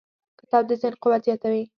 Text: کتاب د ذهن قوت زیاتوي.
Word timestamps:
کتاب 0.39 0.63
د 0.67 0.71
ذهن 0.81 0.93
قوت 1.03 1.21
زیاتوي. 1.27 1.63